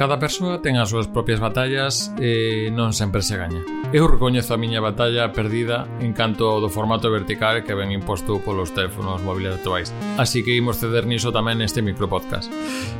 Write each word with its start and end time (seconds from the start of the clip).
Cada 0.00 0.16
persoa 0.16 0.64
ten 0.64 0.80
as 0.80 0.88
súas 0.88 1.12
propias 1.12 1.44
batallas 1.44 2.08
e 2.16 2.72
non 2.72 2.96
sempre 2.96 3.20
se 3.20 3.36
gaña. 3.36 3.60
Eu 3.92 4.08
recoñezo 4.08 4.56
a 4.56 4.56
miña 4.56 4.80
batalla 4.80 5.28
perdida 5.36 5.84
en 6.00 6.16
canto 6.16 6.48
ao 6.48 6.56
do 6.56 6.72
formato 6.72 7.12
vertical 7.12 7.60
que 7.68 7.76
ben 7.76 7.92
imposto 7.92 8.40
polos 8.40 8.72
teléfonos 8.72 9.20
móviles 9.20 9.60
actuais. 9.60 9.92
Así 10.16 10.40
que 10.40 10.56
imos 10.56 10.80
ceder 10.80 11.04
niso 11.04 11.36
tamén 11.36 11.60
neste 11.60 11.84
micropodcast. 11.84 12.48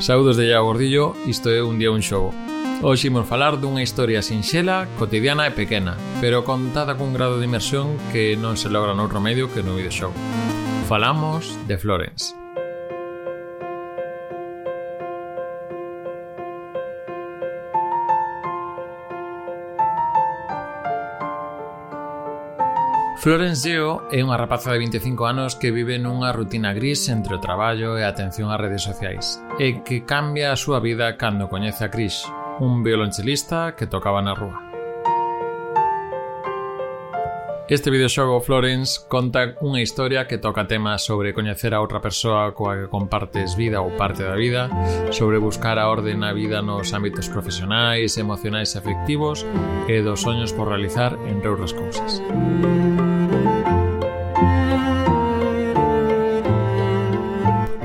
Saudos 0.00 0.40
de 0.40 0.48
Iago 0.48 0.72
Gordillo, 0.72 1.12
isto 1.28 1.52
é 1.52 1.60
Un 1.60 1.76
día 1.76 1.92
un 1.92 2.00
xogo. 2.00 2.32
Hoxe 2.80 3.12
imos 3.12 3.28
falar 3.28 3.60
dunha 3.60 3.84
historia 3.84 4.24
sinxela, 4.24 4.88
cotidiana 4.96 5.44
e 5.44 5.52
pequena, 5.52 6.00
pero 6.24 6.48
contada 6.48 6.96
cun 6.96 7.12
grado 7.12 7.36
de 7.36 7.44
inmersión 7.44 8.00
que 8.08 8.40
non 8.40 8.56
se 8.56 8.72
logra 8.72 8.96
noutro 8.96 9.20
medio 9.20 9.52
que 9.52 9.60
no 9.60 9.76
videoxogo. 9.76 10.16
Falamos 10.88 11.60
de 11.68 11.76
Florence. 11.76 12.45
Florence 23.18 23.64
Geo 23.64 24.04
é 24.12 24.20
unha 24.20 24.36
rapaza 24.36 24.76
de 24.76 24.78
25 25.00 25.24
anos 25.24 25.56
que 25.56 25.72
vive 25.72 25.96
nunha 25.96 26.36
rutina 26.36 26.76
gris 26.76 27.08
entre 27.08 27.32
o 27.32 27.40
traballo 27.40 27.96
e 27.96 28.04
a 28.04 28.12
atención 28.12 28.52
ás 28.52 28.60
redes 28.60 28.84
sociais 28.84 29.40
e 29.56 29.80
que 29.80 30.04
cambia 30.04 30.52
a 30.52 30.60
súa 30.60 30.84
vida 30.84 31.16
cando 31.16 31.48
coñece 31.48 31.88
a 31.88 31.92
Chris, 31.92 32.28
un 32.60 32.84
violonchelista 32.84 33.72
que 33.72 33.88
tocaba 33.88 34.20
na 34.20 34.36
rúa. 34.36 34.65
Este 37.68 37.90
videoxogo 37.90 38.40
Florence 38.40 39.00
conta 39.10 39.58
unha 39.58 39.82
historia 39.82 40.30
que 40.30 40.38
toca 40.38 40.70
temas 40.70 41.02
sobre 41.02 41.34
coñecer 41.34 41.74
a 41.74 41.82
outra 41.82 41.98
persoa 41.98 42.54
coa 42.54 42.78
que 42.78 42.86
compartes 42.86 43.58
vida 43.58 43.82
ou 43.82 43.90
parte 43.98 44.22
da 44.22 44.38
vida, 44.38 44.70
sobre 45.10 45.42
buscar 45.42 45.74
a 45.74 45.90
orde 45.90 46.14
na 46.14 46.30
vida 46.30 46.62
nos 46.62 46.94
ámbitos 46.94 47.26
profesionais, 47.26 48.14
emocionais 48.22 48.70
e 48.70 48.78
afectivos 48.78 49.42
e 49.90 49.98
dos 49.98 50.22
soños 50.22 50.54
por 50.54 50.70
realizar 50.70 51.18
entre 51.26 51.50
outras 51.50 51.74
cousas. 51.74 52.22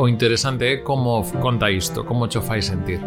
O 0.00 0.08
interesante 0.08 0.64
é 0.72 0.76
como 0.80 1.20
conta 1.44 1.68
isto, 1.68 2.08
como 2.08 2.24
cho 2.24 2.40
fai 2.40 2.64
sentir. 2.64 3.04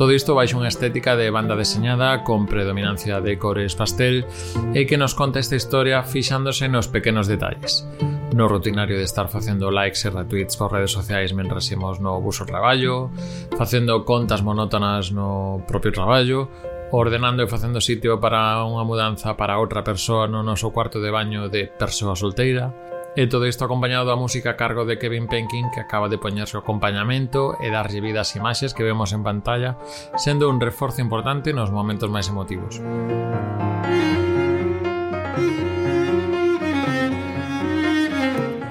Todo 0.00 0.16
isto 0.16 0.32
baixo 0.32 0.56
unha 0.56 0.72
estética 0.72 1.12
de 1.12 1.28
banda 1.28 1.52
deseñada 1.60 2.24
con 2.24 2.48
predominancia 2.48 3.20
de 3.20 3.36
cores 3.36 3.76
pastel 3.76 4.24
e 4.72 4.88
que 4.88 4.96
nos 4.96 5.12
conta 5.12 5.44
esta 5.44 5.60
historia 5.60 6.00
fixándose 6.00 6.72
nos 6.72 6.88
pequenos 6.88 7.28
detalles 7.28 7.84
no 8.32 8.48
rutinario 8.48 8.96
de 8.96 9.04
estar 9.04 9.28
facendo 9.28 9.68
likes 9.68 10.08
e 10.08 10.10
retweets 10.10 10.56
por 10.56 10.72
redes 10.72 10.96
sociais 10.96 11.36
mentre 11.36 11.60
imos 11.68 12.00
no 12.00 12.16
buso 12.24 12.48
traballo, 12.48 13.12
facendo 13.60 14.08
contas 14.08 14.40
monótonas 14.40 15.12
no 15.12 15.60
propio 15.68 15.92
traballo, 15.92 16.48
ordenando 16.96 17.44
e 17.44 17.52
facendo 17.52 17.84
sitio 17.84 18.16
para 18.24 18.64
unha 18.64 18.88
mudanza 18.88 19.36
para 19.36 19.60
outra 19.60 19.84
persoa 19.84 20.24
no 20.24 20.40
noso 20.40 20.72
cuarto 20.72 20.96
de 20.96 21.12
baño 21.12 21.52
de 21.52 21.68
persoa 21.68 22.16
solteira, 22.16 22.72
E 23.14 23.28
todo 23.28 23.44
isto 23.44 23.68
acompañado 23.68 24.08
da 24.08 24.16
música 24.16 24.56
a 24.56 24.56
cargo 24.56 24.88
de 24.88 24.96
Kevin 24.96 25.28
Penkin 25.28 25.68
que 25.68 25.84
acaba 25.84 26.08
de 26.08 26.16
poñerse 26.16 26.56
o 26.56 26.64
acompañamento 26.64 27.60
e 27.60 27.68
darlle 27.68 28.00
vida 28.00 28.24
ás 28.24 28.32
imaxes 28.40 28.72
que 28.72 28.88
vemos 28.88 29.12
en 29.12 29.20
pantalla, 29.20 29.76
sendo 30.16 30.48
un 30.48 30.56
reforzo 30.56 31.04
importante 31.04 31.52
nos 31.52 31.68
momentos 31.68 32.08
máis 32.08 32.32
emotivos. 32.32 32.80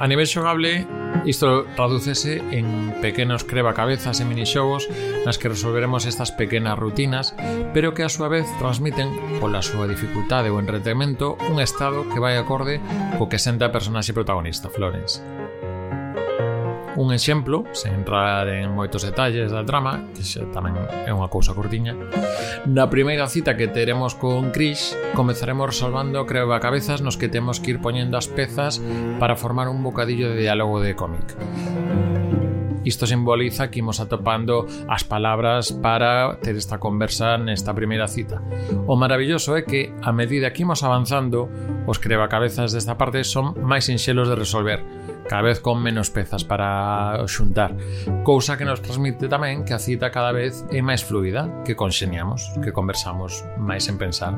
A 0.01 0.05
nivel 0.09 0.25
xogable, 0.25 0.89
Isto 1.25 1.65
tradúcese 1.75 2.41
en 2.51 2.95
pequenos 3.01 3.43
cabezas 3.73 4.19
e 4.21 4.25
minixogos 4.25 4.89
nas 5.25 5.37
que 5.37 5.51
resolveremos 5.51 6.09
estas 6.09 6.33
pequenas 6.33 6.77
rutinas, 6.77 7.37
pero 7.73 7.93
que 7.93 8.01
a 8.01 8.09
súa 8.09 8.29
vez 8.29 8.49
transmiten, 8.57 9.13
pola 9.37 9.61
súa 9.61 9.85
dificultade 9.85 10.49
ou 10.49 10.57
entretemento, 10.57 11.37
un 11.51 11.61
estado 11.61 12.09
que 12.09 12.21
vai 12.21 12.37
acorde 12.37 12.81
co 13.21 13.29
que 13.29 13.37
sente 13.37 13.65
a 13.65 13.73
personaxe 13.73 14.17
protagonista, 14.17 14.71
Florence. 14.73 15.40
Un 16.97 17.13
exemplo, 17.13 17.63
sen 17.71 18.03
entrar 18.03 18.51
en 18.51 18.75
moitos 18.75 19.07
detalles 19.07 19.47
da 19.47 19.63
trama, 19.63 20.11
que 20.11 20.27
xa 20.27 20.43
tamén 20.51 20.75
é 21.07 21.11
unha 21.15 21.31
cousa 21.31 21.55
curtiña, 21.55 21.95
na 22.67 22.91
primeira 22.91 23.31
cita 23.31 23.55
que 23.55 23.71
teremos 23.71 24.11
con 24.11 24.51
Chris, 24.51 24.99
comezaremos 25.15 25.71
resolvando 25.71 26.27
cabezas 26.27 26.99
nos 26.99 27.15
que 27.15 27.31
temos 27.31 27.63
que 27.63 27.73
ir 27.73 27.79
poñendo 27.79 28.19
as 28.19 28.27
pezas 28.27 28.83
para 29.23 29.39
formar 29.39 29.71
un 29.71 29.79
bocadillo 29.79 30.35
de 30.35 30.43
diálogo 30.43 30.83
de 30.83 30.91
cómic. 30.99 31.31
Isto 32.83 33.05
simboliza 33.05 33.69
que 33.69 33.79
imos 33.79 34.01
atopando 34.01 34.65
as 34.89 35.05
palabras 35.05 35.71
para 35.71 36.41
ter 36.41 36.57
esta 36.57 36.81
conversa 36.81 37.37
nesta 37.37 37.77
primeira 37.77 38.09
cita. 38.09 38.41
O 38.89 38.97
maravilloso 38.97 39.53
é 39.53 39.61
que, 39.61 39.93
a 40.01 40.11
medida 40.11 40.49
que 40.49 40.65
imos 40.65 40.81
avanzando, 40.81 41.47
os 41.85 42.01
cabezas 42.01 42.73
desta 42.73 42.97
parte 42.97 43.21
son 43.23 43.53
máis 43.61 43.85
sinxelos 43.85 44.27
de 44.27 44.35
resolver, 44.35 44.81
cada 45.27 45.41
vez 45.41 45.59
con 45.59 45.81
menos 45.81 46.09
pezas 46.09 46.43
para 46.43 47.17
xuntar. 47.27 47.75
Cousa 48.23 48.57
que 48.57 48.65
nos 48.65 48.81
transmite 48.81 49.27
tamén 49.27 49.63
que 49.63 49.73
a 49.73 49.81
cita 49.81 50.11
cada 50.11 50.31
vez 50.31 50.65
é 50.69 50.81
máis 50.83 51.05
fluida, 51.05 51.47
que 51.63 51.77
conxeñamos, 51.77 52.51
que 52.61 52.73
conversamos 52.73 53.45
máis 53.57 53.87
en 53.87 53.97
pensar. 53.97 54.33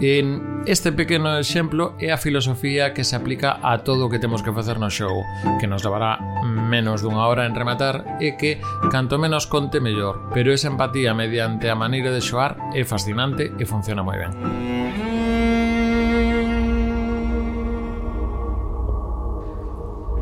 En 0.00 0.62
este 0.66 0.92
pequeno 0.92 1.38
exemplo 1.38 1.96
é 1.98 2.12
a 2.14 2.20
filosofía 2.20 2.94
que 2.94 3.02
se 3.02 3.16
aplica 3.16 3.58
a 3.62 3.82
todo 3.82 4.06
o 4.06 4.10
que 4.10 4.22
temos 4.22 4.42
que 4.42 4.54
facer 4.54 4.78
no 4.78 4.90
xogo, 4.90 5.24
que 5.58 5.66
nos 5.66 5.82
levará 5.82 6.20
menos 6.44 7.02
dunha 7.02 7.26
hora 7.26 7.48
en 7.48 7.56
rematar 7.56 8.18
e 8.22 8.36
que 8.36 8.60
canto 8.92 9.18
menos 9.18 9.48
conte 9.48 9.80
mellor, 9.80 10.30
pero 10.30 10.52
esa 10.52 10.70
empatía 10.70 11.16
mediante 11.16 11.70
a 11.70 11.78
maneira 11.78 12.12
de 12.12 12.22
xoar 12.22 12.58
é 12.76 12.84
fascinante 12.84 13.50
e 13.56 13.64
funciona 13.64 14.04
moi 14.04 14.18
ben. 14.20 15.07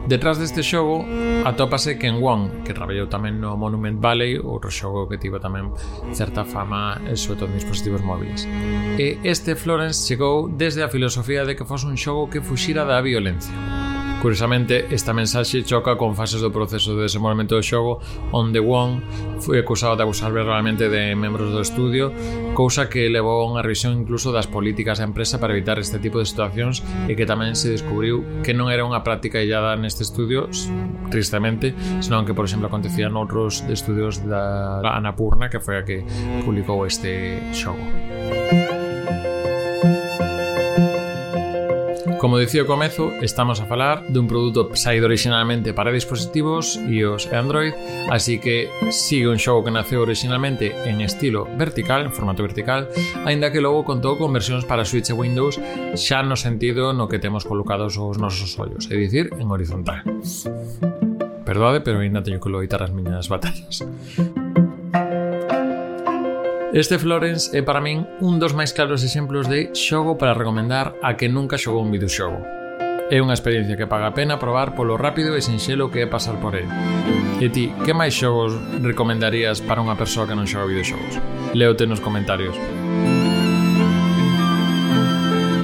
Detrás 0.06 0.38
deste 0.38 0.62
xogo 0.62 1.02
atópase 1.42 1.98
Ken 1.98 2.22
Wong, 2.22 2.62
que 2.62 2.70
traballou 2.70 3.10
tamén 3.10 3.42
no 3.42 3.58
Monument 3.58 3.98
Valley, 3.98 4.38
outro 4.38 4.70
xogo 4.70 5.10
que 5.10 5.18
tivo 5.18 5.42
tamén 5.42 5.74
certa 6.14 6.46
fama 6.46 7.02
eh, 7.10 7.18
sobre 7.18 7.42
todo 7.42 7.50
en 7.50 7.58
dispositivos 7.58 8.06
móviles. 8.06 8.46
E 9.02 9.18
este 9.26 9.58
Florence 9.58 10.06
chegou 10.06 10.46
desde 10.46 10.86
a 10.86 10.88
filosofía 10.88 11.42
de 11.42 11.58
que 11.58 11.66
fose 11.66 11.90
un 11.90 11.98
xogo 11.98 12.30
que 12.30 12.38
fuxira 12.38 12.86
da 12.86 13.02
violencia. 13.02 13.50
Curiosamente, 14.20 14.86
esta 14.90 15.12
mensaxe 15.12 15.62
choca 15.62 15.94
con 15.96 16.16
fases 16.16 16.40
do 16.40 16.50
proceso 16.50 16.96
de 16.96 17.04
desenvolvemento 17.04 17.54
do 17.54 17.62
xogo 17.62 18.00
onde 18.32 18.58
Wong 18.58 19.04
foi 19.38 19.60
acusado 19.60 19.94
de 19.94 20.02
abusar 20.02 20.32
verbalmente 20.32 20.88
de 20.88 21.14
membros 21.14 21.52
do 21.52 21.60
estudio, 21.60 22.10
cousa 22.56 22.88
que 22.88 23.06
levou 23.12 23.44
a 23.44 23.46
unha 23.46 23.62
revisión 23.62 23.92
incluso 24.02 24.32
das 24.32 24.48
políticas 24.48 24.98
da 24.98 25.06
empresa 25.06 25.36
para 25.36 25.52
evitar 25.52 25.76
este 25.78 26.00
tipo 26.00 26.18
de 26.18 26.26
situacións 26.26 26.80
e 27.06 27.14
que 27.14 27.28
tamén 27.28 27.54
se 27.54 27.70
descubriu 27.70 28.24
que 28.40 28.56
non 28.56 28.72
era 28.72 28.82
unha 28.82 29.04
práctica 29.04 29.38
illada 29.38 29.76
neste 29.76 30.02
estudio, 30.02 30.48
tristemente, 31.12 31.76
senón 32.00 32.24
que, 32.24 32.34
por 32.34 32.48
exemplo, 32.48 32.66
acontecía 32.66 33.12
noutros 33.12 33.62
estudios 33.68 34.24
da 34.24 34.80
Anapurna, 34.96 35.52
que 35.52 35.60
foi 35.60 35.76
a 35.78 35.86
que 35.86 36.02
publicou 36.42 36.82
este 36.88 37.38
xogo. 37.52 38.35
Como 42.26 42.42
dicía 42.42 42.62
ao 42.62 42.66
comezo, 42.66 43.14
estamos 43.22 43.62
a 43.62 43.70
falar 43.70 44.02
dun 44.10 44.26
produto 44.26 44.74
saído 44.74 45.06
originalmente 45.06 45.70
para 45.70 45.94
dispositivos 45.94 46.74
iOS 46.74 47.30
e 47.30 47.38
Android, 47.38 47.70
así 48.10 48.42
que 48.42 48.66
sigue 48.90 49.30
un 49.30 49.38
xogo 49.38 49.62
que 49.62 49.70
naceu 49.70 50.02
originalmente 50.02 50.74
en 50.90 51.06
estilo 51.06 51.46
vertical, 51.54 52.02
en 52.02 52.10
formato 52.10 52.42
vertical, 52.42 52.90
aínda 53.22 53.54
que 53.54 53.62
logo 53.62 53.86
contou 53.86 54.18
con 54.18 54.34
versións 54.34 54.66
para 54.66 54.82
Switch 54.82 55.06
e 55.06 55.14
Windows 55.14 55.62
xa 55.94 56.26
no 56.26 56.34
sentido 56.34 56.90
no 56.90 57.06
que 57.06 57.22
temos 57.22 57.46
colocados 57.46 57.94
os 57.94 58.18
nosos 58.18 58.58
ollos, 58.58 58.90
é 58.90 58.98
dicir, 58.98 59.30
en 59.38 59.46
horizontal. 59.46 60.02
Perdade, 61.46 61.78
pero 61.86 62.02
ainda 62.02 62.26
teño 62.26 62.42
que 62.42 62.50
loitar 62.50 62.82
as 62.82 62.90
miñas 62.90 63.30
batallas. 63.30 63.86
Este 66.72 66.98
Florence 66.98 67.56
é 67.56 67.62
para 67.62 67.78
min 67.80 68.10
un 68.18 68.42
dos 68.42 68.50
máis 68.50 68.74
claros 68.74 69.06
exemplos 69.06 69.46
de 69.46 69.70
xogo 69.70 70.18
para 70.18 70.34
recomendar 70.34 70.98
a 70.98 71.14
que 71.14 71.30
nunca 71.30 71.54
xogou 71.62 71.86
un 71.86 71.94
videoxogo. 71.94 72.42
É 73.06 73.22
unha 73.22 73.38
experiencia 73.38 73.78
que 73.78 73.86
paga 73.86 74.10
a 74.10 74.16
pena 74.18 74.42
probar 74.42 74.74
polo 74.74 74.98
rápido 74.98 75.38
e 75.38 75.40
sinxelo 75.46 75.94
que 75.94 76.02
é 76.02 76.10
pasar 76.10 76.42
por 76.42 76.58
el. 76.58 76.66
E 77.38 77.46
ti, 77.54 77.70
que 77.86 77.94
máis 77.94 78.18
xogos 78.18 78.58
recomendarías 78.82 79.62
para 79.62 79.78
unha 79.78 79.94
persoa 79.94 80.26
que 80.26 80.34
non 80.34 80.50
xoga 80.50 80.66
videoxogos? 80.66 81.22
Leote 81.54 81.86
nos 81.86 82.02
comentarios. 82.02 82.58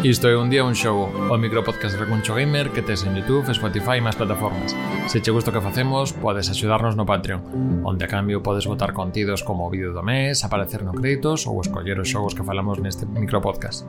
Isto 0.03 0.27
é 0.27 0.37
un 0.37 0.51
día 0.51 0.65
un 0.65 0.75
xogo, 0.75 1.15
o 1.31 1.39
micropodcast 1.39 1.95
de 1.95 2.03
recuncho 2.03 2.35
gamer 2.35 2.75
que 2.75 2.83
tes 2.83 3.07
en 3.07 3.15
Youtube, 3.15 3.47
Spotify 3.55 4.03
e 4.03 4.03
máis 4.03 4.19
plataformas. 4.19 4.75
Se 5.07 5.23
che 5.23 5.31
gusta 5.31 5.51
o 5.51 5.55
que 5.55 5.63
facemos, 5.63 6.11
podes 6.11 6.51
axudarnos 6.51 6.99
no 6.99 7.07
Patreon, 7.07 7.87
onde 7.87 8.03
a 8.03 8.11
cambio 8.11 8.43
podes 8.43 8.67
votar 8.67 8.99
contidos 8.99 9.47
como 9.47 9.63
o 9.63 9.71
vídeo 9.71 9.95
do 9.95 10.03
mes, 10.03 10.43
aparecer 10.43 10.83
no 10.83 10.91
créditos 10.91 11.47
ou 11.47 11.63
escoller 11.63 12.03
os 12.03 12.11
xogos 12.11 12.35
que 12.35 12.43
falamos 12.43 12.83
neste 12.83 13.07
micropodcast. 13.07 13.87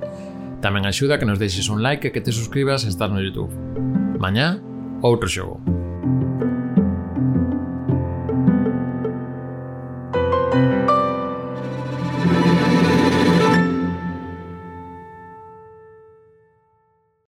Tamén 0.62 0.86
axuda 0.86 1.18
que 1.18 1.26
nos 1.26 1.42
deixes 1.42 1.66
un 1.74 1.82
like 1.82 2.06
e 2.06 2.14
que 2.14 2.22
te 2.22 2.30
suscribas 2.30 2.86
e 2.86 2.94
estás 2.94 3.10
no 3.10 3.18
Youtube. 3.18 3.50
Mañá, 4.22 4.62
outro 5.02 5.26
xogo. 5.26 5.73